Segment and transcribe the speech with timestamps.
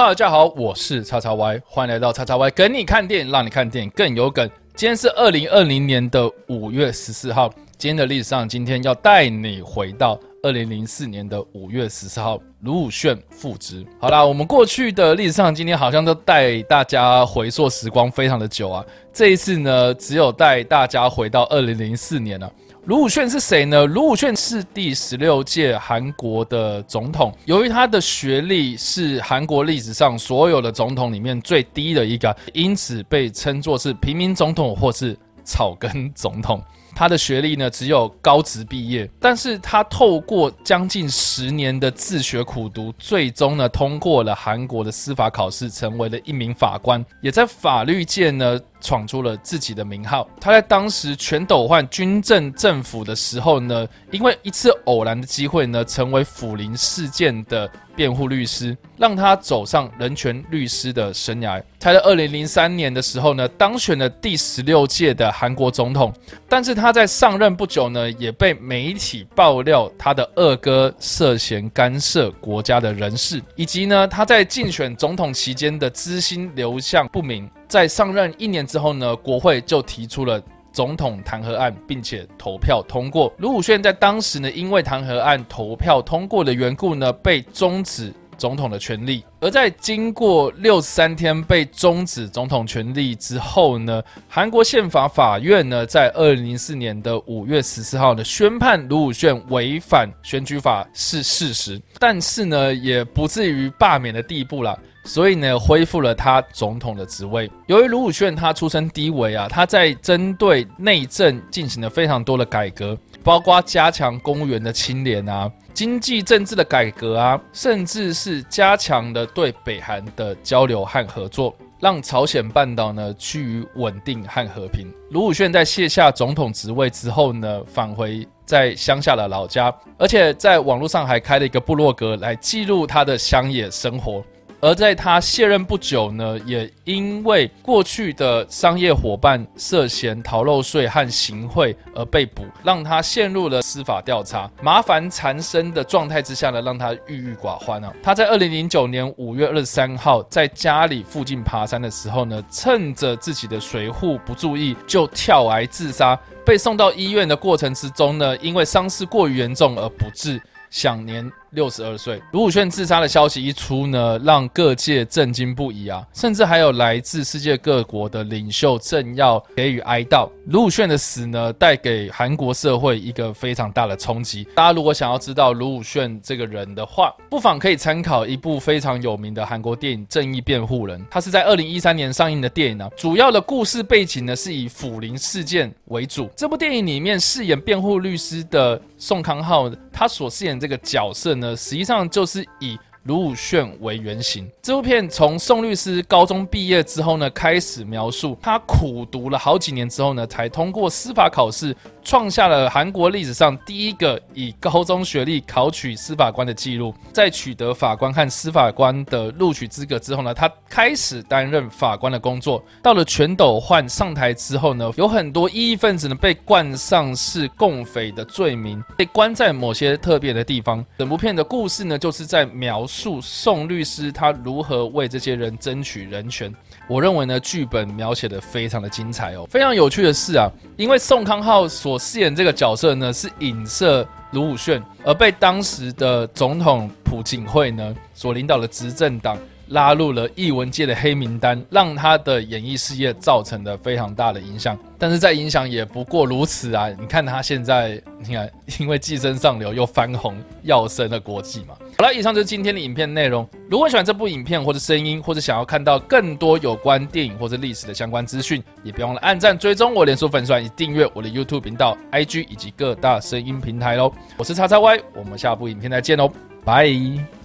[0.00, 4.48] 大家好，我是叉叉 Y，欢迎来到叉叉 Y 跟你看电影，让你看电影更有梗。
[4.74, 13.84] 今天是二零二零年的五月十四号，今天的历史上，今天要带你回到二零零四年的五月十四号，卢武铉复职。
[14.00, 22.50] 好啦，我们过去的历史上，今天好像都带大家回溯时光非常的久啊，这一次呢，只有带大家回到二零零四年了。
[22.86, 23.84] 卢武铉是谁呢？
[23.84, 27.32] 卢武铉是第十六届韩国的总统。
[27.44, 36.62] 由于他的学历是韩国历史上所有的总统里面最低的一个，因此被称作是平民总统或是草根总统。
[36.96, 50.28] 他的学历呢，只有高职毕业，但是他透过将近十年的自学苦读，最终呢通过了韩国的司法考试，成为了一名法官，也在法律界呢闯出了自己的名号。
[50.40, 61.62] 他在当时全斗焕军政政府的时候呢，因为一次偶然的机会呢，成为府林事件的辩护律师，让他走上人权律师的生涯。
[61.78, 66.12] 他在二零零三年的时候呢，当选了第十六届的韩国总统。
[66.48, 77.48] 但是他在上任不久呢，也被媒体爆料他的二哥涉嫌干涉国家的人事，以及呢他在竞选总统期间的资金流向不明。
[77.70, 83.32] 在上任一年之后呢，国会就提出了总统弹劾案，并且投票通过。
[83.38, 89.24] 卢武铉在当时呢，因为弹劾案投票通过的缘故呢，被终止总统的权利。
[89.38, 104.76] 而在经过六十三天被终止总统权利之后呢，韩国宪法法院呢，在二零零四年的五月十四号呢，宣判卢武铉违反选举法是事实，但是呢，也不至于罢免的地步啦。
[105.04, 107.50] 所以呢，恢复了他总统的职位。
[107.66, 124.92] 由于卢武铉他出身低微啊，他在针对内政进行了非常多的改革，包括加强公务员的清廉啊，经济政治的改革啊，甚至是加强了对北韩的交流和合作，让朝鲜半岛呢趋于稳定和和平。
[125.10, 134.22] 卢武铉在卸下总统职位之后呢，返回在乡下的老家，而且在网络上还开了一个部落格来记录他的乡野生活。
[134.62, 147.90] 而在他卸任不久呢，也因为过去的商业伙伴涉嫌逃漏税和行贿而被捕，让他陷入了司法调查，麻烦缠身的状态之下呢，让他郁郁寡欢啊。
[148.02, 156.18] 他在二零零九年五月二十三号在家里附近爬山的时候呢，趁着自己的随护不注意，就跳崖自杀。
[156.44, 160.38] 被送到医院的过程之中呢，因为伤势过于严重而不治，
[160.68, 161.30] 享年。
[161.50, 170.28] 六十二岁，卢武铉自杀的消息一出呢，让各界震惊不已啊，甚至还有来自世界各国的领袖政要给予哀悼。
[170.46, 174.46] 卢武铉的死呢，带给韩国社会一个非常大的冲击。
[174.54, 182.88] 大家如果想要知道卢武铉这个人的话，不妨可以参考一部非常有名的韩国电影《正义辩护人》，它是在二零一三年上映的电影、啊。
[182.96, 186.30] 主要的故事背景呢，是以府林事件为主。
[186.36, 201.74] 这部电影里面饰演辩护律师的宋康昊，他所饰演这个角色那，实际上就是以卢武铉为原型，这部片从宋律师高中毕业之后呢，开始描述他苦读了好几年之后呢，才通过司法考试，
[202.04, 206.94] 创下了韩国历史上第一个以高中学历考取司法官的记录。
[207.10, 212.62] 在取得法官和司法官的录取资格之后呢，他开始担任法官的工作。
[212.82, 220.84] 到了全斗焕上台之后呢，有很多异议分子呢被冠上是共匪的罪名，被关在某些特别的地方。
[220.98, 222.86] 整部片的故事呢，就是在描。
[222.90, 226.52] 诉宋律师他如何为这些人争取人权？
[226.88, 229.46] 我认为呢，剧本描写的非常的精彩哦。
[229.48, 239.38] 非常有趣的是啊，因为宋康昊所饰演这个角色呢，是影射卢武铉，而被当时的总统朴槿惠呢所领导的执政党
[239.70, 244.78] 拉入了艺文界的黑名单，让他的演艺事业造成了非常大的影响。
[244.98, 246.88] 但是在影响也不过如此啊！
[246.98, 251.74] 你看他现在，你看因为《寄生上流》又翻红，跃升了国际嘛。
[251.98, 253.48] 好了，以上就是今天的影片内容。
[253.70, 264.12] 如果喜欢这部影片或者声音，或者想要看到更多有关电影或者历史的相关资讯，也别忘了按赞、追踪我脸书粉专，以及订阅我的 YouTube 频道、IG 以及各大声音平台喽。
[264.36, 266.30] 我是叉叉 Y，我们下部影片再见喽，
[266.64, 267.39] 拜。